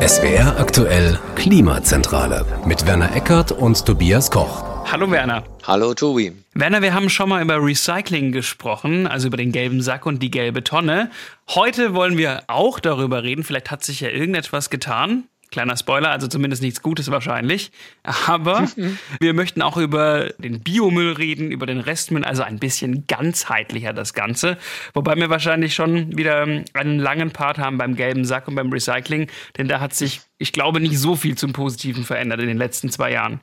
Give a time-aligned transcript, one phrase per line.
[0.00, 4.64] SWR aktuell Klimazentrale mit Werner Eckert und Tobias Koch.
[4.90, 5.44] Hallo Werner.
[5.64, 6.32] Hallo Tobi.
[6.54, 10.30] Werner, wir haben schon mal über Recycling gesprochen, also über den gelben Sack und die
[10.30, 11.10] gelbe Tonne.
[11.50, 13.44] Heute wollen wir auch darüber reden.
[13.44, 15.24] Vielleicht hat sich ja irgendetwas getan.
[15.52, 17.70] Kleiner Spoiler, also zumindest nichts Gutes wahrscheinlich.
[18.26, 18.66] Aber
[19.20, 24.14] wir möchten auch über den Biomüll reden, über den Restmüll, also ein bisschen ganzheitlicher das
[24.14, 24.56] Ganze.
[24.94, 26.42] Wobei wir wahrscheinlich schon wieder
[26.72, 29.28] einen langen Part haben beim gelben Sack und beim Recycling,
[29.58, 32.90] denn da hat sich, ich glaube, nicht so viel zum Positiven verändert in den letzten
[32.90, 33.40] zwei Jahren.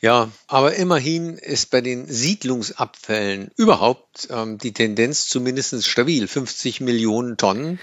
[0.00, 6.28] Ja, aber immerhin ist bei den Siedlungsabfällen überhaupt ähm, die Tendenz zumindest stabil.
[6.28, 7.80] 50 Millionen Tonnen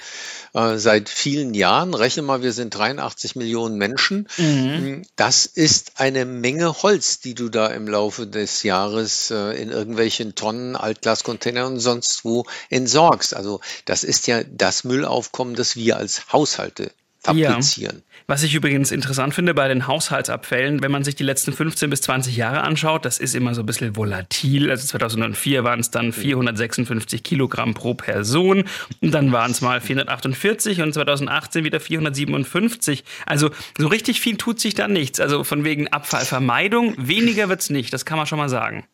[0.56, 1.94] äh, seit vielen Jahren.
[1.94, 4.28] Rechne mal, wir sind 83 Millionen Menschen.
[4.38, 5.04] Mhm.
[5.18, 10.34] Das ist eine Menge Holz, die du da im Laufe des Jahres äh, in irgendwelchen
[10.34, 13.36] Tonnen, Altglascontainern und sonst wo entsorgst.
[13.36, 16.92] Also das ist ja das Müllaufkommen, das wir als Haushalte
[17.26, 17.98] fabrizieren.
[17.98, 18.02] Ja.
[18.28, 22.02] Was ich übrigens interessant finde bei den Haushaltsabfällen, wenn man sich die letzten 15 bis
[22.02, 24.72] 20 Jahre anschaut, das ist immer so ein bisschen volatil.
[24.72, 28.64] Also 2004 waren es dann 456 Kilogramm pro Person
[29.02, 33.04] und dann waren es mal 448 und 2018 wieder 457.
[33.26, 35.20] Also so richtig viel tut sich da nichts.
[35.20, 38.86] Also von wegen Abfallvermeidung, weniger wird es nicht, das kann man schon mal sagen.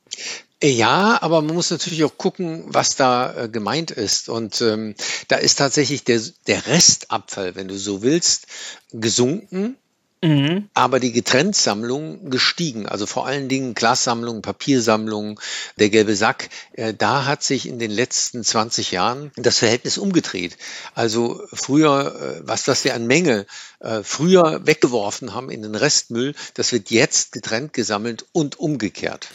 [0.63, 4.29] Ja, aber man muss natürlich auch gucken, was da äh, gemeint ist.
[4.29, 4.93] Und ähm,
[5.27, 8.45] da ist tatsächlich der, der Restabfall, wenn du so willst,
[8.91, 9.75] gesunken.
[10.23, 10.69] Mhm.
[10.75, 15.39] Aber die Getrenntsammlung gestiegen, also vor allen Dingen Glassammlung, Papiersammlung,
[15.79, 20.57] der gelbe Sack, äh, da hat sich in den letzten 20 Jahren das Verhältnis umgedreht.
[20.93, 23.47] Also früher, äh, was, was wir an Menge
[23.79, 29.27] äh, früher weggeworfen haben in den Restmüll, das wird jetzt getrennt gesammelt und umgekehrt.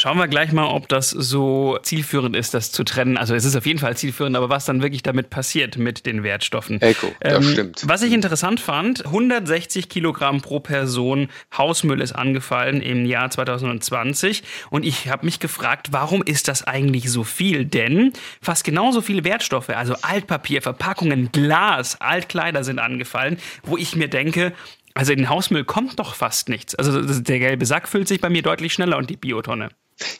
[0.00, 3.16] Schauen wir gleich mal, ob das so zielführend ist, das zu trennen.
[3.16, 6.22] Also es ist auf jeden Fall zielführend, aber was dann wirklich damit passiert mit den
[6.22, 6.80] Wertstoffen.
[6.80, 7.82] Echo, das ähm, stimmt.
[7.84, 11.26] Was ich interessant fand, 160 Kilogramm pro Person
[11.56, 14.44] Hausmüll ist angefallen im Jahr 2020.
[14.70, 17.64] Und ich habe mich gefragt, warum ist das eigentlich so viel?
[17.64, 24.06] Denn fast genauso viele Wertstoffe, also Altpapier, Verpackungen, Glas, Altkleider sind angefallen, wo ich mir
[24.06, 24.52] denke,
[24.94, 26.76] also in den Hausmüll kommt doch fast nichts.
[26.76, 29.70] Also der gelbe Sack füllt sich bei mir deutlich schneller und die Biotonne.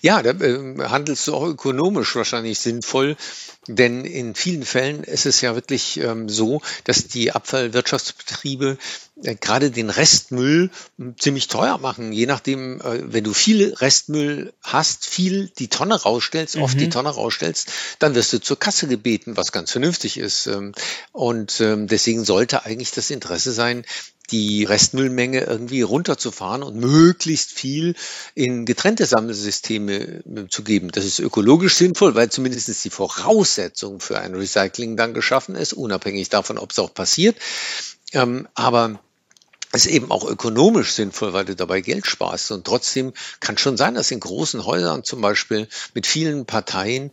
[0.00, 3.16] Ja, da äh, handelst du auch ökonomisch wahrscheinlich sinnvoll,
[3.68, 8.78] denn in vielen Fällen ist es ja wirklich ähm, so, dass die Abfallwirtschaftsbetriebe
[9.22, 12.12] äh, gerade den Restmüll hm, ziemlich teuer machen.
[12.12, 16.62] Je nachdem, äh, wenn du viel Restmüll hast, viel die Tonne rausstellst, mhm.
[16.62, 16.92] oft die mhm.
[16.92, 20.46] Tonne rausstellst, dann wirst du zur Kasse gebeten, was ganz vernünftig ist.
[20.46, 20.72] Ähm,
[21.12, 23.84] und ähm, deswegen sollte eigentlich das Interesse sein,
[24.30, 27.94] die Restmüllmenge irgendwie runterzufahren und möglichst viel
[28.34, 30.90] in getrennte Sammelsysteme äh, zu geben.
[30.92, 36.28] Das ist ökologisch sinnvoll, weil zumindest die Voraussetzung für ein Recycling dann geschaffen ist, unabhängig
[36.28, 37.36] davon, ob es auch passiert.
[38.12, 39.00] Ähm, aber
[39.72, 42.50] ist eben auch ökonomisch sinnvoll, weil du dabei Geld sparst.
[42.52, 47.10] Und trotzdem kann schon sein, dass in großen Häusern zum Beispiel mit vielen Parteien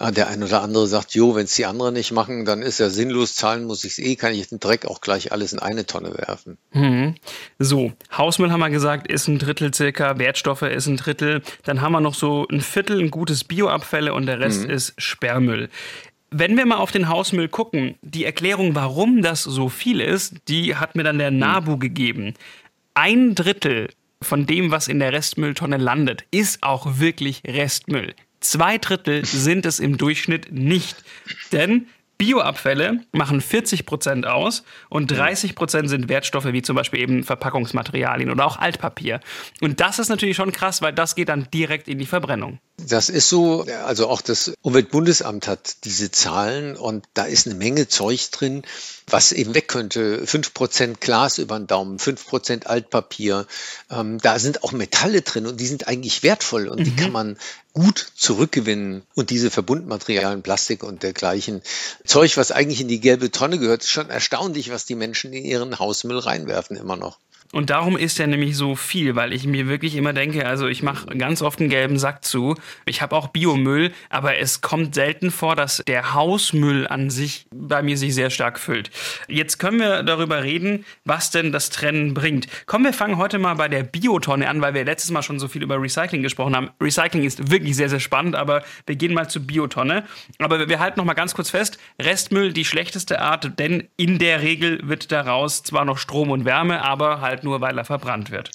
[0.00, 2.78] äh, der ein oder andere sagt, jo, wenn es die anderen nicht machen, dann ist
[2.78, 5.58] ja sinnlos, zahlen muss ich es eh, kann ich den Dreck auch gleich alles in
[5.58, 6.58] eine Tonne werfen.
[6.72, 7.16] Mhm.
[7.58, 11.42] So, Hausmüll haben wir gesagt, ist ein Drittel circa, Wertstoffe ist ein Drittel.
[11.64, 14.70] Dann haben wir noch so ein Viertel, ein gutes Bioabfälle und der Rest mhm.
[14.70, 15.68] ist Sperrmüll.
[16.30, 20.76] Wenn wir mal auf den Hausmüll gucken, die Erklärung, warum das so viel ist, die
[20.76, 21.38] hat mir dann der hm.
[21.38, 22.34] NABU gegeben.
[22.94, 23.88] Ein Drittel
[24.20, 28.14] von dem, was in der Restmülltonne landet, ist auch wirklich Restmüll.
[28.40, 30.96] Zwei Drittel sind es im Durchschnitt nicht.
[31.52, 31.86] Denn
[32.18, 38.30] Bioabfälle machen 40 Prozent aus und 30 Prozent sind Wertstoffe wie zum Beispiel eben Verpackungsmaterialien
[38.30, 39.20] oder auch Altpapier.
[39.60, 42.58] Und das ist natürlich schon krass, weil das geht dann direkt in die Verbrennung.
[42.80, 47.88] Das ist so, also auch das Umweltbundesamt hat diese Zahlen und da ist eine Menge
[47.88, 48.62] Zeug drin,
[49.08, 50.24] was eben weg könnte.
[50.26, 53.46] Fünf Prozent Glas über den Daumen, fünf Prozent Altpapier.
[53.90, 56.84] Ähm, da sind auch Metalle drin und die sind eigentlich wertvoll und mhm.
[56.84, 57.36] die kann man
[57.72, 59.02] gut zurückgewinnen.
[59.16, 61.62] Und diese Verbundmaterialien, Plastik und dergleichen
[62.04, 65.44] Zeug, was eigentlich in die gelbe Tonne gehört, ist schon erstaunlich, was die Menschen in
[65.44, 67.18] ihren Hausmüll reinwerfen immer noch.
[67.52, 70.82] Und darum ist er nämlich so viel, weil ich mir wirklich immer denke, also ich
[70.82, 72.54] mache ganz oft einen gelben Sack zu.
[72.84, 77.82] Ich habe auch Biomüll, aber es kommt selten vor, dass der Hausmüll an sich bei
[77.82, 78.90] mir sich sehr stark füllt.
[79.28, 82.48] Jetzt können wir darüber reden, was denn das Trennen bringt.
[82.66, 85.48] Kommen wir fangen heute mal bei der Biotonne an, weil wir letztes Mal schon so
[85.48, 86.70] viel über Recycling gesprochen haben.
[86.82, 90.04] Recycling ist wirklich sehr, sehr spannend, aber wir gehen mal zur Biotonne.
[90.38, 94.42] Aber wir halten noch mal ganz kurz fest, Restmüll die schlechteste Art, denn in der
[94.42, 98.30] Regel wird daraus zwar noch Strom und Wärme, aber halt halt nur, weil er verbrannt
[98.30, 98.50] wird.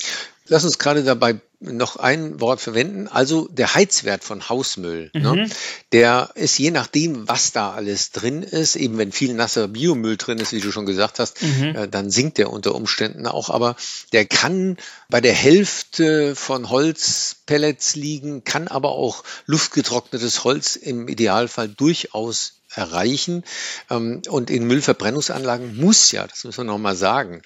[0.47, 3.07] Lass uns gerade dabei noch ein Wort verwenden.
[3.07, 5.31] Also der Heizwert von Hausmüll, ne?
[5.31, 5.35] mhm.
[5.43, 5.49] ne,
[5.93, 10.39] der ist je nachdem, was da alles drin ist, eben wenn viel nasser Biomüll drin
[10.39, 11.75] ist, wie du schon gesagt hast, mhm.
[11.75, 13.49] äh, dann sinkt der unter Umständen auch.
[13.49, 13.77] Aber
[14.11, 14.75] der kann
[15.07, 23.45] bei der Hälfte von Holzpellets liegen, kann aber auch luftgetrocknetes Holz im Idealfall durchaus erreichen.
[23.89, 27.41] Ähm, und in Müllverbrennungsanlagen muss ja, das müssen wir nochmal sagen,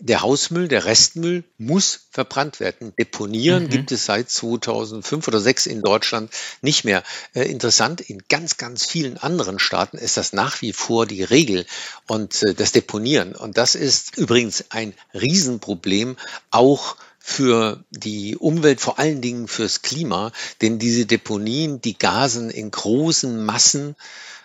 [0.00, 2.92] der Hausmüll, der Restmüll muss verbrannt werden.
[2.98, 3.68] Deponieren mhm.
[3.68, 6.30] gibt es seit 2005 oder 2006 in Deutschland
[6.62, 7.02] nicht mehr.
[7.34, 11.66] Äh, interessant, in ganz, ganz vielen anderen Staaten ist das nach wie vor die Regel
[12.06, 13.34] und äh, das Deponieren.
[13.34, 16.16] Und das ist übrigens ein Riesenproblem,
[16.50, 16.96] auch
[17.30, 23.44] für die Umwelt, vor allen Dingen fürs Klima, denn diese Deponien, die gasen in großen
[23.44, 23.96] Massen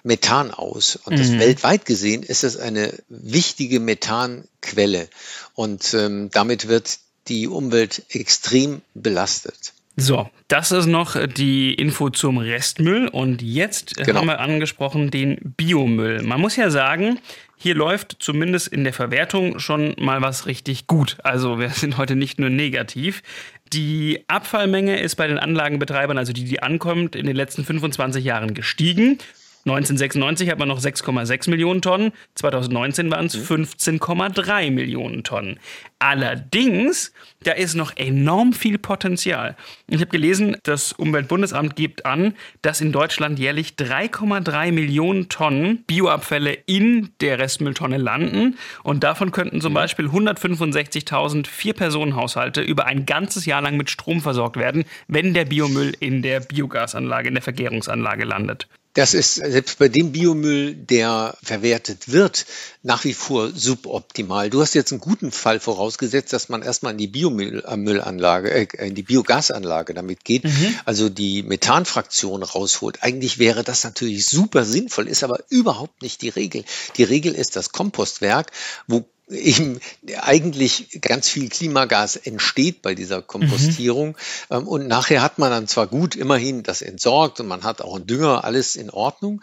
[0.04, 0.98] Methan aus.
[0.98, 1.40] Und das mhm.
[1.40, 5.10] weltweit gesehen ist es eine wichtige Methanquelle.
[5.56, 9.74] Und ähm, damit wird die Umwelt extrem belastet.
[9.98, 14.20] So, das ist noch die Info zum Restmüll und jetzt genau.
[14.20, 16.22] haben wir angesprochen den Biomüll.
[16.22, 17.20] Man muss ja sagen,
[17.58, 21.18] hier läuft zumindest in der Verwertung schon mal was richtig gut.
[21.24, 23.24] Also wir sind heute nicht nur negativ.
[23.72, 28.54] Die Abfallmenge ist bei den Anlagenbetreibern, also die, die ankommt, in den letzten 25 Jahren
[28.54, 29.18] gestiegen.
[29.68, 35.60] 1996 hat man noch 6,6 Millionen Tonnen, 2019 waren es 15,3 Millionen Tonnen.
[35.98, 39.56] Allerdings, da ist noch enorm viel Potenzial.
[39.88, 46.54] Ich habe gelesen, das Umweltbundesamt gibt an, dass in Deutschland jährlich 3,3 Millionen Tonnen Bioabfälle
[46.68, 48.60] in der Restmülltonne landen.
[48.84, 54.58] Und davon könnten zum Beispiel 165.000 Vier-Personen-Haushalte über ein ganzes Jahr lang mit Strom versorgt
[54.58, 58.68] werden, wenn der Biomüll in der Biogasanlage, in der Vergärungsanlage landet.
[58.96, 62.46] Das ist selbst bei dem Biomüll, der verwertet wird,
[62.82, 64.50] nach wie vor suboptimal.
[64.50, 68.96] Du hast jetzt einen guten Fall vorausgesetzt, dass man erstmal in die Biomüllanlage, äh, in
[68.96, 70.80] die Biogasanlage damit geht, mhm.
[70.86, 73.00] also die Methanfraktion rausholt.
[73.04, 76.64] Eigentlich wäre das natürlich super sinnvoll, ist aber überhaupt nicht die Regel.
[76.96, 78.52] Die Regel ist das Kompostwerk,
[78.88, 79.80] wo eben
[80.22, 84.16] eigentlich ganz viel Klimagas entsteht bei dieser Kompostierung.
[84.50, 84.68] Mhm.
[84.68, 88.08] Und nachher hat man dann zwar gut immerhin das entsorgt und man hat auch einen
[88.08, 89.42] Dünger, alles in Ordnung.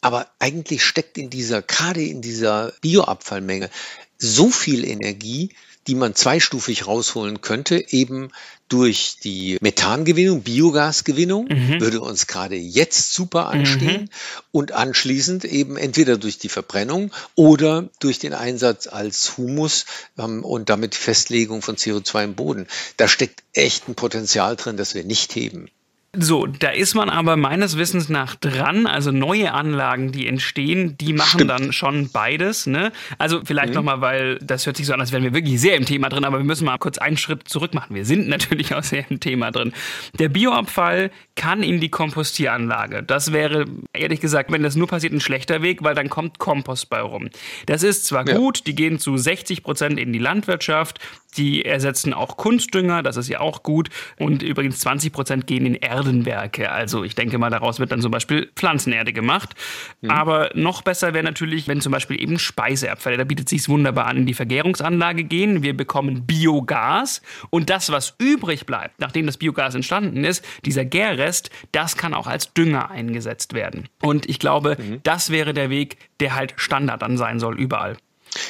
[0.00, 3.70] Aber eigentlich steckt in dieser, gerade in dieser Bioabfallmenge
[4.18, 5.50] so viel Energie,
[5.86, 8.30] die man zweistufig rausholen könnte, eben
[8.68, 11.80] durch die Methangewinnung, Biogasgewinnung, mhm.
[11.80, 14.08] würde uns gerade jetzt super anstehen mhm.
[14.50, 19.84] und anschließend eben entweder durch die Verbrennung oder durch den Einsatz als Humus
[20.18, 22.66] ähm, und damit Festlegung von CO2 im Boden.
[22.96, 25.68] Da steckt echt ein Potenzial drin, das wir nicht heben.
[26.14, 28.86] So, da ist man aber meines Wissens nach dran.
[28.86, 31.50] Also neue Anlagen, die entstehen, die machen Stimmt.
[31.50, 32.66] dann schon beides.
[32.66, 32.92] Ne?
[33.16, 33.76] Also vielleicht mhm.
[33.76, 36.26] nochmal, weil das hört sich so an, als wären wir wirklich sehr im Thema drin,
[36.26, 37.94] aber wir müssen mal kurz einen Schritt zurück machen.
[37.94, 39.72] Wir sind natürlich auch sehr im Thema drin.
[40.18, 43.02] Der Bioabfall kann in die Kompostieranlage.
[43.02, 43.64] Das wäre,
[43.94, 47.30] ehrlich gesagt, wenn das nur passiert, ein schlechter Weg, weil dann kommt Kompost bei rum.
[47.64, 48.36] Das ist zwar ja.
[48.36, 50.98] gut, die gehen zu 60 Prozent in die Landwirtschaft,
[51.36, 53.88] die ersetzen auch Kunstdünger, das ist ja auch gut.
[54.18, 56.70] Und übrigens 20 Prozent gehen in Erdenwerke.
[56.70, 59.54] Also ich denke mal, daraus wird dann zum Beispiel Pflanzenerde gemacht.
[60.00, 60.10] Mhm.
[60.10, 64.18] Aber noch besser wäre natürlich, wenn zum Beispiel eben Speiseabfälle, da bietet sich wunderbar an,
[64.18, 65.62] in die Vergärungsanlage gehen.
[65.62, 71.50] Wir bekommen Biogas und das, was übrig bleibt, nachdem das Biogas entstanden ist, dieser Gärrest,
[71.72, 73.88] das kann auch als Dünger eingesetzt werden.
[74.02, 75.00] Und ich glaube, mhm.
[75.02, 77.96] das wäre der Weg, der halt Standard dann sein soll überall.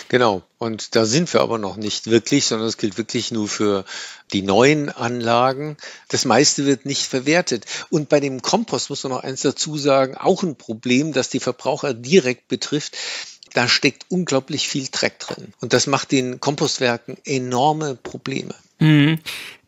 [0.09, 0.43] Genau.
[0.59, 3.85] Und da sind wir aber noch nicht wirklich, sondern es gilt wirklich nur für
[4.33, 5.77] die neuen Anlagen.
[6.09, 7.65] Das meiste wird nicht verwertet.
[7.91, 11.41] Und bei dem Kompost muss man noch eins dazu sagen, auch ein Problem, das die
[11.41, 12.97] Verbraucher direkt betrifft.
[13.55, 15.53] Da steckt unglaublich viel Dreck drin.
[15.61, 18.55] Und das macht den Kompostwerken enorme Probleme.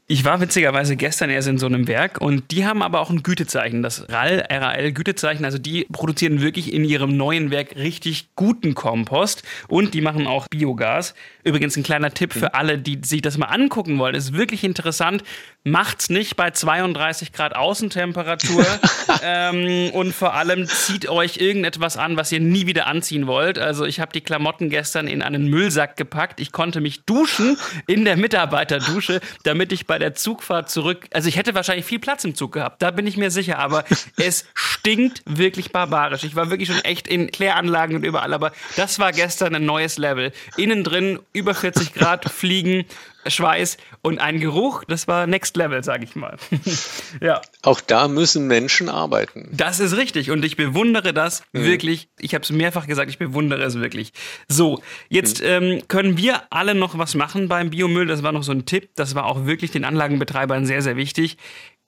[0.07, 3.23] Ich war witzigerweise gestern erst in so einem Werk und die haben aber auch ein
[3.23, 5.47] Gütezeichen, das RAL, RAL Gütezeichen.
[5.47, 10.47] Also die produzieren wirklich in ihrem neuen Werk richtig guten Kompost und die machen auch
[10.49, 11.15] Biogas.
[11.43, 14.15] Übrigens ein kleiner Tipp für alle, die sich das mal angucken wollen.
[14.15, 15.25] Ist wirklich interessant.
[15.65, 18.67] Macht's nicht bei 32 Grad Außentemperatur
[19.23, 23.59] ähm, und vor allem zieht euch irgendetwas an, was ihr nie wieder anziehen wollt.
[23.59, 26.41] Also ich habe die Klamotten gestern in einen Müllsack gepackt.
[26.41, 27.57] Ich konnte mich duschen
[27.87, 32.01] in der Mitarbeiterdusche, damit ich bei bei der Zugfahrt zurück, also ich hätte wahrscheinlich viel
[32.01, 33.85] Platz im Zug gehabt, da bin ich mir sicher, aber
[34.17, 36.25] es stinkt wirklich barbarisch.
[36.25, 39.99] Ich war wirklich schon echt in Kläranlagen und überall, aber das war gestern ein neues
[39.99, 40.33] Level.
[40.57, 42.87] Innen drin über 40 Grad fliegen,
[43.27, 46.37] Schweiß und ein Geruch, das war Next Level, sage ich mal.
[47.21, 47.41] ja.
[47.63, 49.49] Auch da müssen Menschen arbeiten.
[49.53, 51.65] Das ist richtig und ich bewundere das mhm.
[51.65, 52.09] wirklich.
[52.19, 54.13] Ich habe es mehrfach gesagt, ich bewundere es wirklich.
[54.49, 55.47] So, jetzt mhm.
[55.47, 58.07] ähm, können wir alle noch was machen beim Biomüll.
[58.07, 58.91] Das war noch so ein Tipp.
[58.97, 61.37] Das war auch wirklich den den Anlagenbetreibern sehr, sehr wichtig.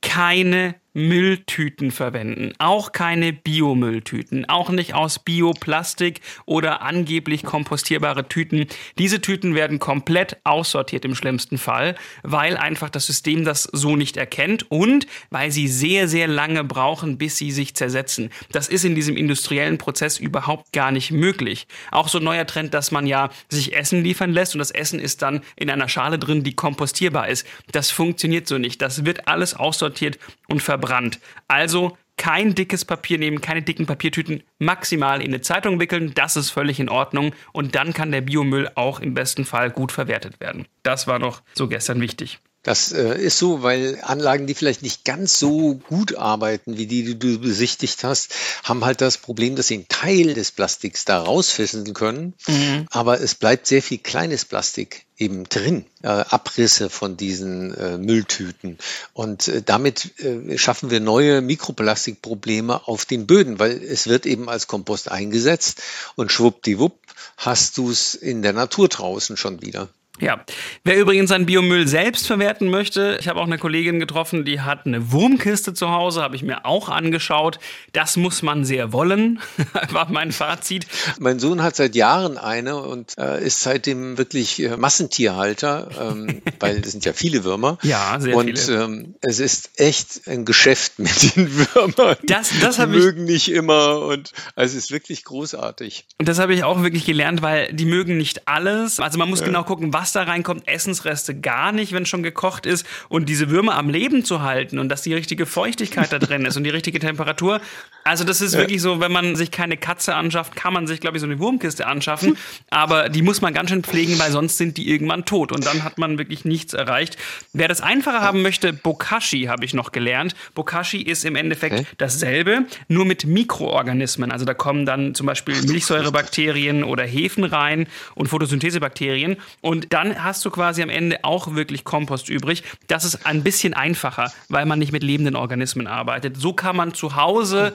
[0.03, 8.65] Keine Mülltüten verwenden, auch keine Biomülltüten, auch nicht aus Bioplastik oder angeblich kompostierbare Tüten.
[8.97, 14.17] Diese Tüten werden komplett aussortiert im schlimmsten Fall, weil einfach das System das so nicht
[14.17, 18.31] erkennt und weil sie sehr, sehr lange brauchen, bis sie sich zersetzen.
[18.53, 21.67] Das ist in diesem industriellen Prozess überhaupt gar nicht möglich.
[21.91, 24.99] Auch so ein neuer Trend, dass man ja sich Essen liefern lässt und das Essen
[24.99, 27.47] ist dann in einer Schale drin, die kompostierbar ist.
[27.71, 28.81] Das funktioniert so nicht.
[28.81, 31.21] Das wird alles aussortiert und verbrannt verbrannt.
[31.49, 36.51] Also kein dickes Papier nehmen, keine dicken Papiertüten, maximal in eine Zeitung wickeln, das ist
[36.51, 40.67] völlig in Ordnung und dann kann der Biomüll auch im besten Fall gut verwertet werden.
[40.83, 42.39] Das war noch so gestern wichtig.
[42.67, 47.05] Das äh, ist so, weil Anlagen, die vielleicht nicht ganz so gut arbeiten, wie die,
[47.05, 51.23] die du besichtigt hast, haben halt das Problem, dass sie einen Teil des Plastiks da
[51.23, 52.35] rausfischen können.
[52.49, 52.89] Mhm.
[52.91, 58.79] Aber es bleibt sehr viel kleines Plastik eben drin, äh, Abrisse von diesen äh, Mülltüten.
[59.13, 64.49] Und äh, damit äh, schaffen wir neue Mikroplastikprobleme auf den Böden, weil es wird eben
[64.49, 65.83] als Kompost eingesetzt
[66.17, 66.99] und schwuppdiwupp
[67.37, 69.89] hast du es in der Natur draußen schon wieder.
[70.21, 70.45] Ja,
[70.83, 74.87] wer übrigens seinen Biomüll selbst verwerten möchte, ich habe auch eine Kollegin getroffen, die hat
[74.87, 77.59] eine Wurmkiste zu Hause, habe ich mir auch angeschaut.
[77.93, 79.41] Das muss man sehr wollen,
[79.91, 80.87] war mein Fazit.
[81.19, 86.79] Mein Sohn hat seit Jahren eine und äh, ist seitdem wirklich äh, Massentierhalter, ähm, weil
[86.79, 87.79] es sind ja viele Würmer.
[87.83, 88.85] Ja, sehr und, viele.
[88.87, 92.17] Und ähm, es ist echt ein Geschäft mit den Würmern.
[92.25, 96.07] Das, das die mögen nicht immer und also es ist wirklich großartig.
[96.19, 98.99] Und das habe ich auch wirklich gelernt, weil die mögen nicht alles.
[98.99, 99.47] Also man muss ja.
[99.47, 102.87] genau gucken, was was da reinkommt, Essensreste gar nicht, wenn schon gekocht ist.
[103.09, 106.57] Und diese Würmer am Leben zu halten und dass die richtige Feuchtigkeit da drin ist
[106.57, 107.61] und die richtige Temperatur.
[108.05, 108.61] Also das ist ja.
[108.61, 111.41] wirklich so, wenn man sich keine Katze anschafft, kann man sich, glaube ich, so eine
[111.41, 112.39] Wurmkiste anschaffen.
[112.71, 115.51] Aber die muss man ganz schön pflegen, weil sonst sind die irgendwann tot.
[115.51, 117.17] Und dann hat man wirklich nichts erreicht.
[117.53, 120.37] Wer das einfacher haben möchte, Bokashi habe ich noch gelernt.
[120.55, 121.87] Bokashi ist im Endeffekt okay.
[121.99, 124.31] dasselbe, nur mit Mikroorganismen.
[124.31, 129.37] Also da kommen dann zum Beispiel Milchsäurebakterien oder Hefen rein und Photosynthesebakterien.
[129.63, 132.63] Und dann hast du quasi am Ende auch wirklich Kompost übrig.
[132.87, 136.37] Das ist ein bisschen einfacher, weil man nicht mit lebenden Organismen arbeitet.
[136.37, 137.73] So kann man zu Hause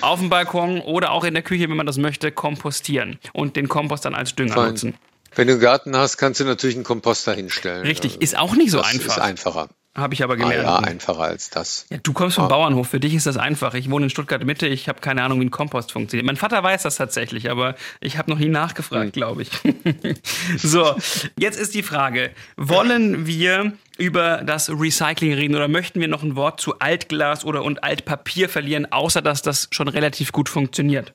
[0.00, 3.68] auf dem Balkon oder auch in der Küche, wenn man das möchte, kompostieren und den
[3.68, 4.68] Kompost dann als Dünger Fein.
[4.68, 4.94] nutzen.
[5.34, 7.84] Wenn du einen Garten hast, kannst du natürlich einen Komposter hinstellen.
[7.84, 9.16] Richtig, ist auch nicht so das einfach.
[9.16, 9.68] Ist einfacher.
[9.96, 10.66] Habe ich aber gelernt.
[10.66, 11.86] Ah, ja, einfacher als das.
[11.88, 12.48] Ja, du kommst vom ah.
[12.48, 13.74] Bauernhof, für dich ist das einfach.
[13.74, 16.26] Ich wohne in Stuttgart Mitte, ich habe keine Ahnung, wie ein Kompost funktioniert.
[16.26, 19.12] Mein Vater weiß das tatsächlich, aber ich habe noch nie nachgefragt, hm.
[19.12, 19.50] glaube ich.
[20.58, 20.96] so,
[21.38, 26.34] jetzt ist die Frage, wollen wir über das Recycling reden oder möchten wir noch ein
[26.34, 31.14] Wort zu Altglas oder und Altpapier verlieren, außer dass das schon relativ gut funktioniert?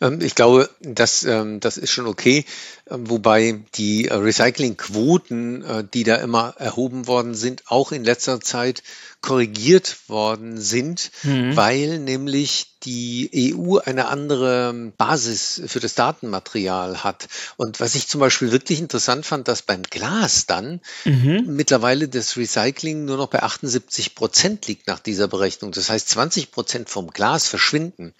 [0.00, 2.44] Ähm, ich glaube, das, ähm, das ist schon okay,
[2.90, 8.40] ähm, wobei die äh, Recyclingquoten, äh, die da immer erhoben worden sind, auch in letzter
[8.40, 8.82] Zeit
[9.22, 11.56] korrigiert worden sind, mhm.
[11.56, 17.28] weil nämlich die EU eine andere Basis für das Datenmaterial hat.
[17.56, 21.44] Und was ich zum Beispiel wirklich interessant fand, dass beim Glas dann mhm.
[21.46, 25.70] mittlerweile das Recycling nur noch bei 78 Prozent liegt nach dieser Berechnung.
[25.70, 28.14] Das heißt, 20 Prozent vom Glas verschwinden.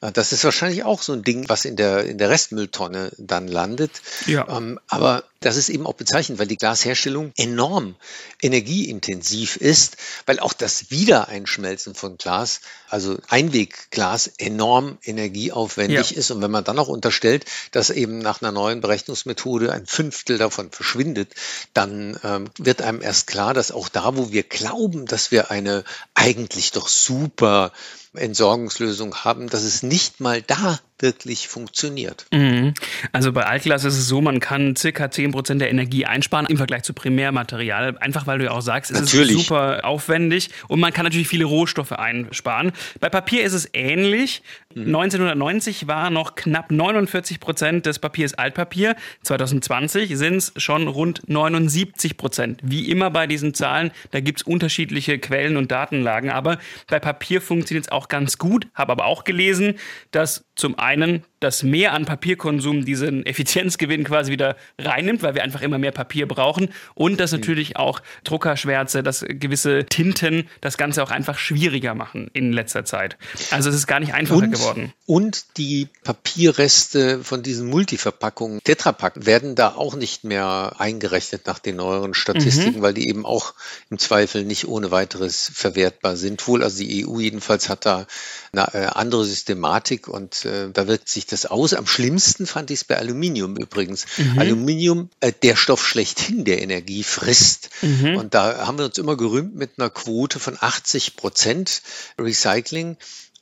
[0.00, 3.48] Äh, das ist wahrscheinlich auch so ein Ding, was in der, in der Restmülltonne dann
[3.48, 3.90] landet.
[4.26, 4.46] Ja.
[4.48, 7.96] Ähm, aber das ist eben auch bezeichnend, weil die Glasherstellung enorm
[8.40, 16.16] energieintensiv ist, weil auch das Wiedereinschmelzen von Glas, also Einwegglas, enorm energieaufwendig ja.
[16.16, 16.30] ist.
[16.30, 20.70] Und wenn man dann auch unterstellt, dass eben nach einer neuen Berechnungsmethode ein Fünftel davon
[20.70, 21.34] verschwindet,
[21.74, 25.84] dann ähm, wird einem erst klar, dass auch da, wo wir glauben, dass wir eine
[26.14, 27.72] eigentlich doch super
[28.14, 32.26] Entsorgungslösung haben, dass es nicht mal da wirklich funktioniert.
[32.32, 32.74] Mhm.
[33.12, 36.84] Also bei Altglas ist es so, man kann circa 10% der Energie einsparen im Vergleich
[36.84, 37.98] zu Primärmaterial.
[37.98, 39.36] Einfach weil du ja auch sagst, es natürlich.
[39.36, 42.72] ist super aufwendig und man kann natürlich viele Rohstoffe einsparen.
[43.00, 44.42] Bei Papier ist es ähnlich.
[44.74, 44.94] Mhm.
[44.94, 48.96] 1990 war noch knapp 49% des Papiers Altpapier.
[49.22, 52.58] 2020 sind es schon rund 79%.
[52.62, 56.30] Wie immer bei diesen Zahlen, da gibt es unterschiedliche Quellen und Datenlagen.
[56.30, 58.66] Aber bei Papier funktioniert es auch ganz gut.
[58.74, 59.74] Habe aber auch gelesen,
[60.10, 65.62] dass zum einen das Mehr an Papierkonsum diesen Effizienzgewinn quasi wieder reinnimmt, weil wir einfach
[65.62, 71.10] immer mehr Papier brauchen und dass natürlich auch Druckerschwärze, dass gewisse Tinten das Ganze auch
[71.10, 73.18] einfach schwieriger machen in letzter Zeit.
[73.50, 74.92] Also es ist gar nicht einfacher und, geworden.
[75.06, 81.76] Und die Papierreste von diesen Multiverpackungen, Tetrapack, werden da auch nicht mehr eingerechnet nach den
[81.76, 82.82] neueren Statistiken, mhm.
[82.82, 83.54] weil die eben auch
[83.90, 86.46] im Zweifel nicht ohne weiteres verwertbar sind.
[86.48, 88.06] Wohl, also die EU jedenfalls hat da
[88.52, 91.74] eine äh, andere Systematik und äh, da wirkt sich das aus.
[91.74, 94.06] Am schlimmsten fand ich es bei Aluminium übrigens.
[94.16, 94.38] Mhm.
[94.38, 97.70] Aluminium, äh, der Stoff schlechthin, der Energie frisst.
[97.82, 98.16] Mhm.
[98.16, 101.82] Und da haben wir uns immer gerühmt mit einer Quote von 80 Prozent
[102.18, 102.96] Recycling.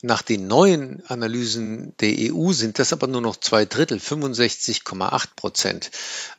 [0.05, 5.91] Nach den neuen Analysen der EU sind das aber nur noch zwei Drittel, 65,8 Prozent.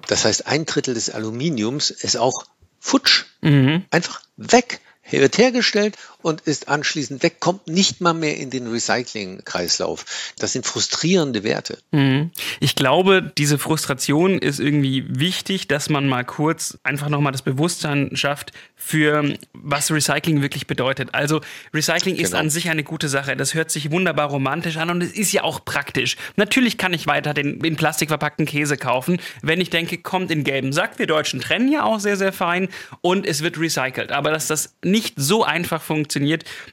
[0.08, 2.46] Das heißt, ein Drittel des Aluminiums ist auch
[2.80, 3.24] futsch.
[3.42, 3.86] Mhm.
[3.90, 10.06] Einfach weg wird hergestellt und ist anschließend weg, kommt nicht mal mehr in den Recycling-Kreislauf.
[10.40, 11.78] Das sind frustrierende Werte.
[11.92, 12.32] Mhm.
[12.60, 18.16] Ich glaube, diese Frustration ist irgendwie wichtig, dass man mal kurz einfach nochmal das Bewusstsein
[18.16, 21.10] schafft für was Recycling wirklich bedeutet.
[21.14, 21.42] Also
[21.74, 22.28] Recycling genau.
[22.28, 23.36] ist an sich eine gute Sache.
[23.36, 26.18] Das hört sich wunderbar romantisch an und es ist ja auch praktisch.
[26.36, 30.44] Natürlich kann ich weiter den in Plastik verpackten Käse kaufen, wenn ich denke, kommt in
[30.44, 31.00] gelben Sack.
[31.00, 32.70] Wir Deutschen trennen ja auch sehr, sehr fein
[33.02, 34.12] und es wird recycelt.
[34.12, 36.13] Aber dass das nicht so einfach funktioniert,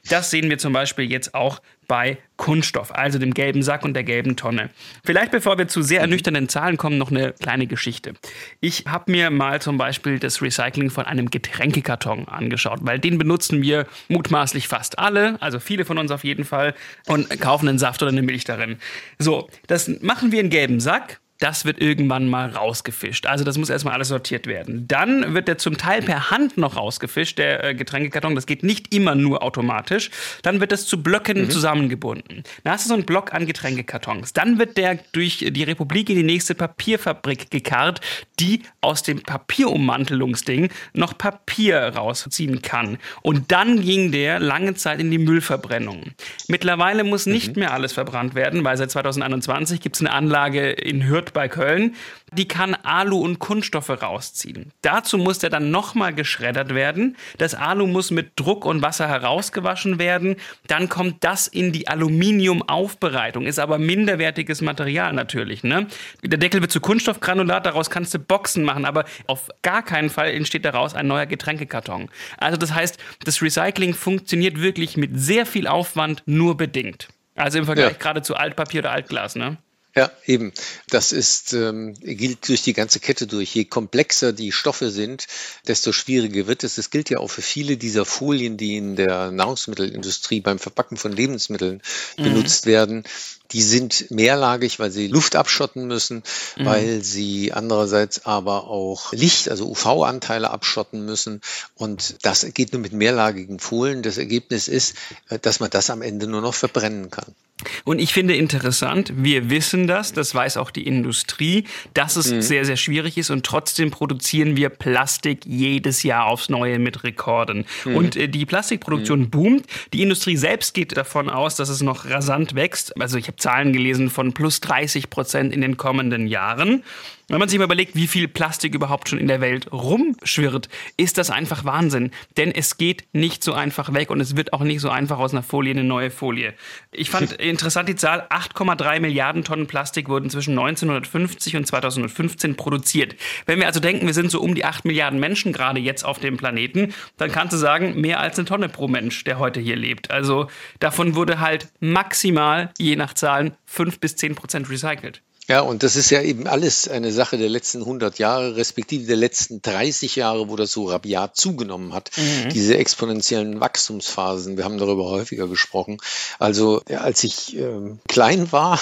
[0.09, 4.03] das sehen wir zum Beispiel jetzt auch bei Kunststoff, also dem gelben Sack und der
[4.03, 4.69] gelben Tonne.
[5.03, 6.03] Vielleicht bevor wir zu sehr mhm.
[6.05, 8.13] ernüchternden Zahlen kommen, noch eine kleine Geschichte.
[8.61, 13.61] Ich habe mir mal zum Beispiel das Recycling von einem Getränkekarton angeschaut, weil den benutzen
[13.61, 16.73] wir mutmaßlich fast alle, also viele von uns auf jeden Fall,
[17.07, 18.77] und kaufen einen Saft oder eine Milch darin.
[19.19, 23.25] So, das machen wir in gelben Sack das wird irgendwann mal rausgefischt.
[23.25, 24.87] Also das muss erstmal alles sortiert werden.
[24.87, 28.35] Dann wird der zum Teil per Hand noch rausgefischt, der äh, Getränkekarton.
[28.35, 30.11] Das geht nicht immer nur automatisch.
[30.43, 31.49] Dann wird das zu Blöcken mhm.
[31.49, 32.43] zusammengebunden.
[32.63, 34.33] Dann hast du so einen Block an Getränkekartons.
[34.33, 38.01] Dann wird der durch die Republik in die nächste Papierfabrik gekarrt,
[38.39, 42.99] die aus dem Papierummantelungsding noch Papier rausziehen kann.
[43.23, 46.11] Und dann ging der lange Zeit in die Müllverbrennung.
[46.47, 47.61] Mittlerweile muss nicht mhm.
[47.61, 51.95] mehr alles verbrannt werden, weil seit 2021 gibt es eine Anlage in Hürth bei Köln,
[52.33, 54.71] die kann Alu und Kunststoffe rausziehen.
[54.81, 57.17] Dazu muss der dann nochmal geschreddert werden.
[57.37, 60.37] Das Alu muss mit Druck und Wasser herausgewaschen werden.
[60.67, 65.63] Dann kommt das in die Aluminiumaufbereitung, ist aber minderwertiges Material natürlich.
[65.63, 65.87] Ne?
[66.23, 70.31] Der Deckel wird zu Kunststoffgranulat, daraus kannst du Boxen machen, aber auf gar keinen Fall
[70.31, 72.09] entsteht daraus ein neuer Getränkekarton.
[72.37, 77.09] Also das heißt, das Recycling funktioniert wirklich mit sehr viel Aufwand nur bedingt.
[77.35, 77.97] Also im Vergleich ja.
[77.97, 79.57] gerade zu Altpapier oder Altglas, ne?
[79.93, 80.53] Ja, eben.
[80.89, 83.53] Das ist, ähm, gilt durch die ganze Kette durch.
[83.53, 85.27] Je komplexer die Stoffe sind,
[85.67, 86.75] desto schwieriger wird es.
[86.75, 91.11] Das gilt ja auch für viele dieser Folien, die in der Nahrungsmittelindustrie beim Verpacken von
[91.11, 91.81] Lebensmitteln
[92.17, 92.23] mhm.
[92.23, 93.03] benutzt werden.
[93.51, 96.23] Die sind mehrlagig, weil sie Luft abschotten müssen,
[96.55, 96.65] mhm.
[96.65, 101.41] weil sie andererseits aber auch Licht, also UV-Anteile abschotten müssen.
[101.75, 104.03] Und das geht nur mit mehrlagigen Folien.
[104.03, 104.95] Das Ergebnis ist,
[105.27, 107.35] äh, dass man das am Ende nur noch verbrennen kann.
[107.83, 112.41] Und ich finde interessant, wir wissen das, das weiß auch die Industrie, dass es mhm.
[112.41, 117.65] sehr, sehr schwierig ist und trotzdem produzieren wir Plastik jedes Jahr aufs Neue mit Rekorden.
[117.85, 117.95] Mhm.
[117.95, 119.29] Und äh, die Plastikproduktion mhm.
[119.29, 119.65] boomt.
[119.93, 122.99] Die Industrie selbst geht davon aus, dass es noch rasant wächst.
[123.01, 126.83] Also ich habe Zahlen gelesen von plus 30 Prozent in den kommenden Jahren.
[127.31, 130.67] Wenn man sich mal überlegt, wie viel Plastik überhaupt schon in der Welt rumschwirrt,
[130.97, 132.11] ist das einfach Wahnsinn.
[132.35, 135.31] Denn es geht nicht so einfach weg und es wird auch nicht so einfach aus
[135.31, 136.53] einer Folie eine neue Folie.
[136.91, 143.15] Ich fand interessant die Zahl, 8,3 Milliarden Tonnen Plastik wurden zwischen 1950 und 2015 produziert.
[143.45, 146.19] Wenn wir also denken, wir sind so um die 8 Milliarden Menschen gerade jetzt auf
[146.19, 149.77] dem Planeten, dann kannst du sagen, mehr als eine Tonne pro Mensch, der heute hier
[149.77, 150.11] lebt.
[150.11, 150.47] Also
[150.81, 155.21] davon wurde halt maximal, je nach Zahlen, 5 bis 10 Prozent recycelt.
[155.47, 159.17] Ja, und das ist ja eben alles eine Sache der letzten 100 Jahre, respektive der
[159.17, 162.11] letzten 30 Jahre, wo das so rabiat zugenommen hat.
[162.15, 162.49] Mhm.
[162.49, 165.97] Diese exponentiellen Wachstumsphasen, wir haben darüber häufiger gesprochen.
[166.39, 168.79] Also als ich ähm, klein war,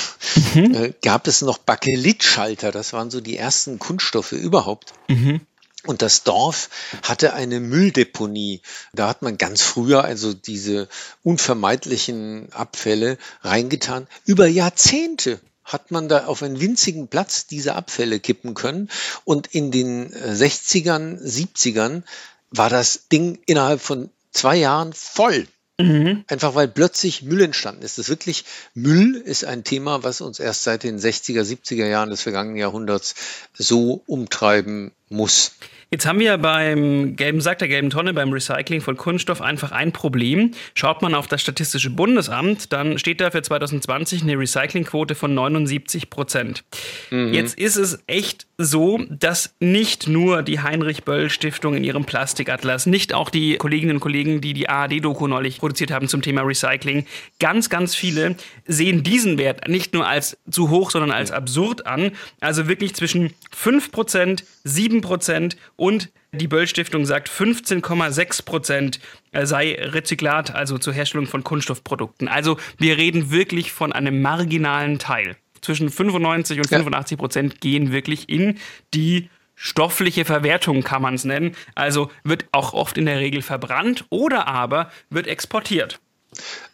[0.54, 0.76] mhm.
[0.76, 2.72] äh, gab es noch Bakelitschalter.
[2.72, 4.93] Das waren so die ersten Kunststoffe überhaupt.
[5.08, 5.41] Mhm.
[5.86, 6.69] Und das Dorf
[7.04, 8.62] hatte eine Mülldeponie.
[8.93, 10.89] Da hat man ganz früher also diese
[11.24, 14.08] unvermeidlichen Abfälle reingetan.
[14.26, 18.89] Über Jahrzehnte hat man da auf einen winzigen Platz diese Abfälle kippen können.
[19.23, 22.03] Und in den 60ern, äh, 70ern
[22.51, 25.47] war das Ding innerhalb von zwei Jahren voll.
[25.77, 26.25] Mhm.
[26.27, 27.97] Einfach weil plötzlich Müll entstanden ist.
[27.97, 32.21] Das wirklich Müll ist ein Thema, was uns erst seit den 60er, 70er Jahren des
[32.21, 33.15] vergangenen Jahrhunderts
[33.53, 35.53] so umtreiben muss.
[35.91, 39.91] Jetzt haben wir beim gelben Sack der gelben Tonne, beim Recycling von Kunststoff einfach ein
[39.91, 40.52] Problem.
[40.75, 46.12] Schaut man auf das Statistische Bundesamt, dann steht da für 2020 eine Recyclingquote von 79
[46.12, 46.63] Prozent.
[47.10, 47.34] Mhm.
[47.34, 53.32] Jetzt ist es echt so, dass nicht nur die Heinrich-Böll-Stiftung in ihrem Plastikatlas, nicht auch
[53.32, 57.08] die Kolleginnen und Kollegen, die die ARD-Doku neulich produziert haben zum Thema Recycling,
[57.39, 58.36] ganz, ganz viele
[58.67, 62.12] sehen diesen Wert nicht nur als zu hoch, sondern als absurd an.
[62.41, 68.99] Also wirklich zwischen 5 Prozent, 7 Prozent und die Böll-Stiftung sagt, 15,6 Prozent
[69.33, 72.27] sei Rezyklat, also zur Herstellung von Kunststoffprodukten.
[72.27, 75.37] Also wir reden wirklich von einem marginalen Teil.
[75.61, 78.59] zwischen 95 und 85 Prozent gehen wirklich in
[78.93, 81.55] die stoffliche Verwertung kann man es nennen.
[81.75, 85.99] Also wird auch oft in der Regel verbrannt oder aber wird exportiert.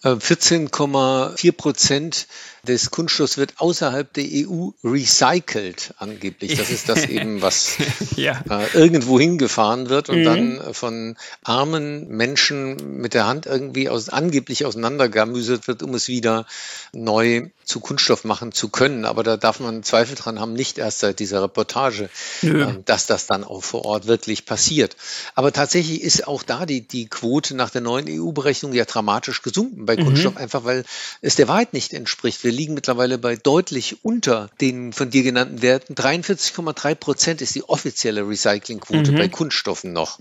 [0.04, 2.28] 14,4 äh, Prozent
[2.66, 6.58] des Kunststoffs wird außerhalb der EU recycelt, angeblich.
[6.58, 7.78] Das ist das eben, was
[8.16, 8.44] ja.
[8.50, 10.24] äh, irgendwo hingefahren wird und mhm.
[10.26, 16.46] dann von armen Menschen mit der Hand irgendwie aus, angeblich auseinandergamüselt wird, um es wieder
[16.92, 19.06] neu zu Kunststoff machen zu können.
[19.06, 22.10] Aber da darf man Zweifel dran haben, nicht erst seit dieser Reportage,
[22.42, 24.96] äh, dass das dann auch vor Ort wirklich passiert.
[25.34, 29.86] Aber tatsächlich ist auch da die, die Quote nach der neuen EU-Berechnung ja dramatisch gesunken
[29.86, 30.04] bei mhm.
[30.04, 30.84] Kunststoff, einfach weil
[31.22, 32.44] es der Wahrheit nicht entspricht.
[32.44, 35.96] Wir liegen mittlerweile bei deutlich unter den von dir genannten Werten.
[35.96, 39.18] 43,3 Prozent ist die offizielle Recyclingquote mhm.
[39.18, 40.20] bei Kunststoffen noch.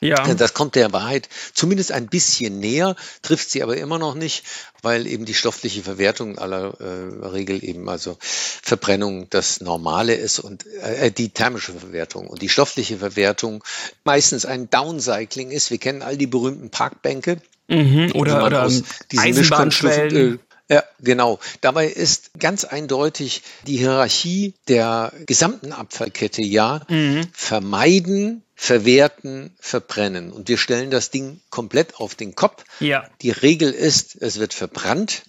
[0.00, 0.34] Ja.
[0.34, 4.44] Das kommt der Wahrheit zumindest ein bisschen näher, trifft sie aber immer noch nicht,
[4.82, 10.66] weil eben die stoffliche Verwertung aller äh, Regel eben also Verbrennung das Normale ist und
[10.82, 13.64] äh, die thermische Verwertung und die stoffliche Verwertung
[14.04, 15.70] meistens ein Downcycling ist.
[15.70, 17.40] Wir kennen all die berühmten Parkbänke.
[17.68, 18.70] Mhm, oder oder
[19.16, 20.40] Eisenbahnschwellen.
[20.68, 21.38] Ja, genau.
[21.60, 27.28] Dabei ist ganz eindeutig die Hierarchie der gesamten Abfallkette ja mhm.
[27.32, 30.32] vermeiden, verwerten, verbrennen.
[30.32, 32.64] Und wir stellen das Ding komplett auf den Kopf.
[32.80, 33.08] Ja.
[33.22, 35.22] Die Regel ist, es wird verbrannt,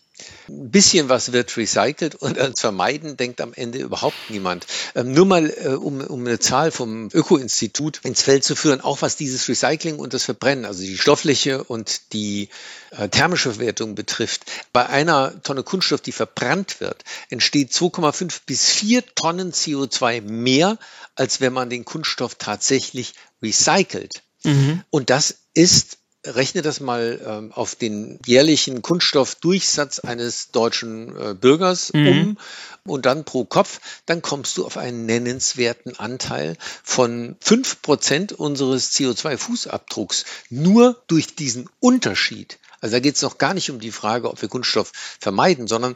[0.49, 4.65] ein bisschen was wird recycelt und ans Vermeiden denkt am Ende überhaupt niemand.
[4.95, 9.01] Ähm, nur mal, äh, um, um eine Zahl vom Öko-Institut ins Feld zu führen, auch
[9.01, 12.49] was dieses Recycling und das Verbrennen, also die stoffliche und die
[12.91, 14.45] äh, thermische Verwertung betrifft.
[14.73, 20.77] Bei einer Tonne Kunststoff, die verbrannt wird, entsteht 2,5 bis 4 Tonnen CO2 mehr,
[21.15, 24.23] als wenn man den Kunststoff tatsächlich recycelt.
[24.43, 24.83] Mhm.
[24.89, 31.93] Und das ist rechne das mal ähm, auf den jährlichen Kunststoffdurchsatz eines deutschen äh, Bürgers
[31.93, 32.07] mhm.
[32.07, 32.37] um
[32.85, 38.91] und dann pro Kopf, dann kommst du auf einen nennenswerten Anteil von fünf Prozent unseres
[38.93, 42.59] CO2-Fußabdrucks nur durch diesen Unterschied.
[42.81, 45.95] Also da geht es noch gar nicht um die Frage, ob wir Kunststoff vermeiden, sondern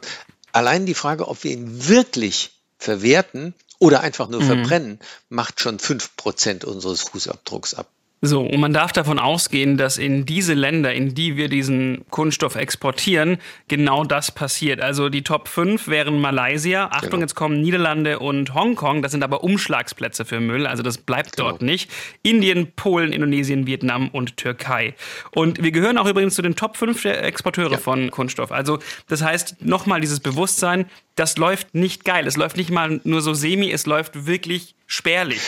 [0.52, 4.46] allein die Frage, ob wir ihn wirklich verwerten oder einfach nur mhm.
[4.46, 7.88] verbrennen, macht schon fünf Prozent unseres Fußabdrucks ab.
[8.24, 12.54] So, und man darf davon ausgehen, dass in diese Länder, in die wir diesen Kunststoff
[12.54, 14.80] exportieren, genau das passiert.
[14.80, 17.22] Also die Top 5 wären Malaysia, Achtung, genau.
[17.22, 21.50] jetzt kommen Niederlande und Hongkong, das sind aber Umschlagsplätze für Müll, also das bleibt genau.
[21.50, 21.90] dort nicht.
[22.22, 24.94] Indien, Polen, Indonesien, Vietnam und Türkei.
[25.32, 27.78] Und wir gehören auch übrigens zu den Top 5 der Exporteure ja.
[27.78, 28.52] von Kunststoff.
[28.52, 32.28] Also das heißt, nochmal dieses Bewusstsein, das läuft nicht geil.
[32.28, 35.40] Es läuft nicht mal nur so semi, es läuft wirklich spärlich.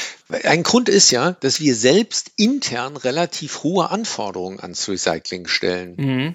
[0.44, 5.94] Ein Grund ist ja, dass wir selbst intern relativ hohe Anforderungen ans Recycling stellen.
[5.96, 6.34] Mhm.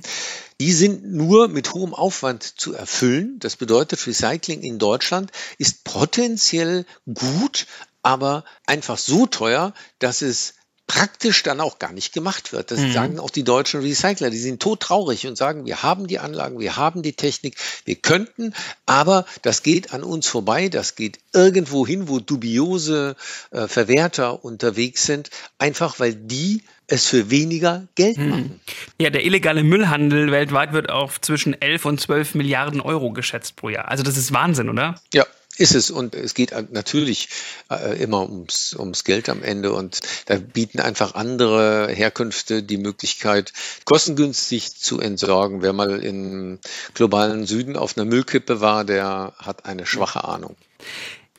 [0.62, 3.38] Die sind nur mit hohem Aufwand zu erfüllen.
[3.40, 7.66] Das bedeutet, Recycling in Deutschland ist potenziell gut,
[8.04, 10.54] aber einfach so teuer, dass es
[10.90, 12.72] praktisch dann auch gar nicht gemacht wird.
[12.72, 12.92] Das mhm.
[12.92, 14.32] sagen auch die deutschen Recycler.
[14.32, 18.56] Die sind todtraurig und sagen, wir haben die Anlagen, wir haben die Technik, wir könnten,
[18.88, 20.68] aber das geht an uns vorbei.
[20.68, 23.16] Das geht irgendwo hin, wo dubiose
[23.52, 28.30] äh, Verwerter unterwegs sind, einfach weil die es für weniger Geld mhm.
[28.30, 28.62] machen.
[29.00, 33.70] Ja, der illegale Müllhandel weltweit wird auf zwischen 11 und 12 Milliarden Euro geschätzt pro
[33.70, 33.90] Jahr.
[33.90, 35.00] Also das ist Wahnsinn, oder?
[35.14, 35.28] Ja,
[35.60, 37.30] ist es und es geht natürlich
[37.70, 43.54] äh, immer ums, ums Geld am Ende und da bieten einfach andere Herkünfte die Möglichkeit,
[43.86, 45.62] kostengünstig zu entsorgen.
[45.62, 46.60] Wer mal im
[46.94, 50.56] globalen Süden auf einer Müllkippe war, der hat eine schwache Ahnung.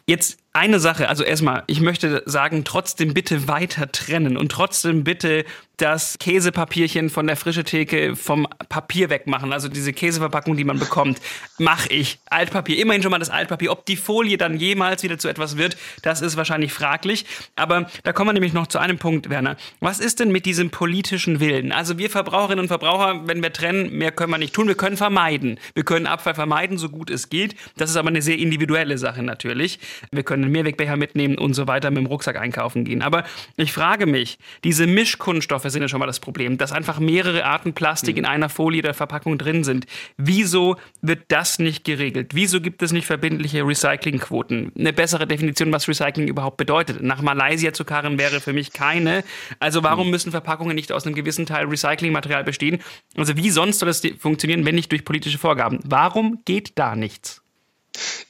[0.07, 5.45] Jetzt eine Sache, also erstmal, ich möchte sagen, trotzdem bitte weiter trennen und trotzdem bitte
[5.81, 11.21] das Käsepapierchen von der frische Theke vom Papier wegmachen, also diese Käseverpackung, die man bekommt,
[11.59, 12.19] mache ich.
[12.27, 13.73] Altpapier, immerhin schon mal das Altpapier.
[13.73, 17.25] Ob die Folie dann jemals wieder zu etwas wird, das ist wahrscheinlich fraglich.
[17.57, 19.57] Aber da kommen wir nämlich noch zu einem Punkt, Werner.
[19.81, 21.73] Was ist denn mit diesem politischen Willen?
[21.73, 24.69] Also wir Verbraucherinnen und Verbraucher, wenn wir trennen, mehr können wir nicht tun.
[24.69, 25.59] Wir können vermeiden.
[25.75, 27.55] Wir können Abfall vermeiden, so gut es geht.
[27.79, 29.79] Das ist aber eine sehr individuelle Sache natürlich.
[30.13, 33.03] Wir können einen Mehrwegbecher mitnehmen und so weiter mit dem Rucksack einkaufen gehen.
[33.03, 33.25] Aber
[33.57, 37.73] ich frage mich, diese Mischkunststoffe sind ja schon mal das Problem, dass einfach mehrere Arten
[37.73, 38.21] Plastik mhm.
[38.21, 39.87] in einer Folie der Verpackung drin sind.
[40.17, 42.35] Wieso wird das nicht geregelt?
[42.35, 44.73] Wieso gibt es nicht verbindliche Recyclingquoten?
[44.79, 47.03] Eine bessere Definition, was Recycling überhaupt bedeutet.
[47.03, 49.25] Nach Malaysia zu karren wäre für mich keine.
[49.59, 50.11] Also warum mhm.
[50.11, 52.81] müssen Verpackungen nicht aus einem gewissen Teil Recyclingmaterial bestehen?
[53.17, 55.81] Also wie sonst soll das funktionieren, wenn nicht durch politische Vorgaben?
[55.85, 57.40] Warum geht da nichts?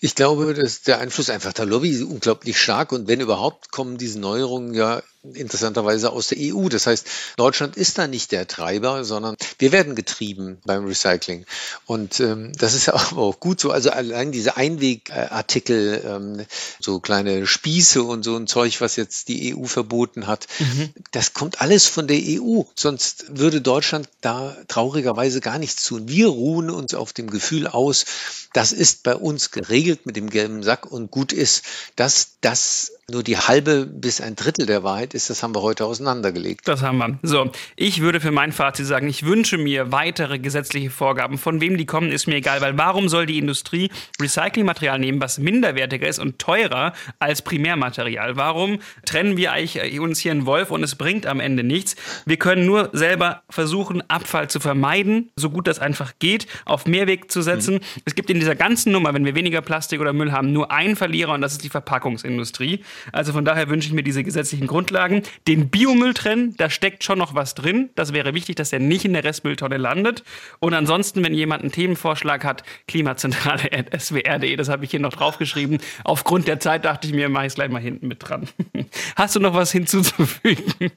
[0.01, 2.93] Ich glaube, dass der Einfluss einfach der Lobby unglaublich stark.
[2.93, 6.69] Und wenn überhaupt kommen diese Neuerungen ja interessanterweise aus der EU.
[6.69, 7.07] Das heißt,
[7.37, 11.45] Deutschland ist da nicht der Treiber, sondern wir werden getrieben beim Recycling.
[11.85, 13.71] Und ähm, das ist ja auch gut so.
[13.71, 16.47] Also allein diese Einwegartikel, ähm,
[16.81, 20.91] so kleine Spieße und so ein Zeug, was jetzt die EU verboten hat, mhm.
[21.11, 22.63] das kommt alles von der EU.
[22.75, 26.09] Sonst würde Deutschland da traurigerweise gar nichts tun.
[26.09, 28.07] Wir ruhen uns auf dem Gefühl aus,
[28.53, 31.63] das ist bei uns geregelt mit dem gelben Sack und gut ist,
[31.95, 35.85] dass das nur die halbe bis ein Drittel der Wahrheit ist, das haben wir heute
[35.85, 36.67] auseinandergelegt.
[36.67, 37.19] Das haben wir.
[37.23, 41.39] So, ich würde für mein Fazit sagen, ich wünsche mir weitere gesetzliche Vorgaben.
[41.39, 45.39] Von wem die kommen, ist mir egal, weil warum soll die Industrie Recyclingmaterial nehmen, was
[45.39, 48.37] minderwertiger ist und teurer als Primärmaterial?
[48.37, 51.97] Warum trennen wir eigentlich uns hier einen Wolf und es bringt am Ende nichts?
[52.27, 57.31] Wir können nur selber versuchen, Abfall zu vermeiden, so gut das einfach geht, auf Mehrweg
[57.31, 57.75] zu setzen.
[57.75, 57.81] Mhm.
[58.05, 60.97] Es gibt in dieser ganzen Nummer, wenn wir weniger Plastik oder Müll haben, nur einen
[60.97, 62.85] Verlierer und das ist die Verpackungsindustrie.
[63.13, 65.23] Also von daher wünsche ich mir diese gesetzlichen Grundlagen.
[65.47, 67.91] Den Biomüll trennen, da steckt schon noch was drin.
[67.95, 70.25] Das wäre wichtig, dass er nicht in der Restmülltonne landet.
[70.59, 75.79] Und ansonsten, wenn jemand einen Themenvorschlag hat, klimazentrale.swr.de, das habe ich hier noch draufgeschrieben.
[76.05, 78.49] Aufgrund der Zeit dachte ich mir, mache ich es gleich mal hinten mit dran.
[79.17, 80.93] Hast du noch was hinzuzufügen?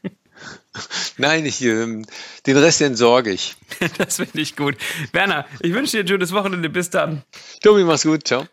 [1.17, 2.05] Nein, ich, ähm,
[2.47, 3.55] den Rest entsorge ich.
[3.97, 4.75] das finde ich gut.
[5.11, 6.69] Werner, ich wünsche dir ein schönes Wochenende.
[6.69, 7.23] Bis dann.
[7.61, 8.27] Tobi, mach's gut.
[8.27, 8.47] Ciao.